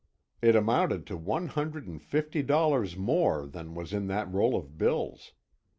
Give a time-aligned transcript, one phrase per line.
[0.41, 4.75] It amounted to one hundred and fifty dollars more than was in that roll of
[4.75, 5.33] bills!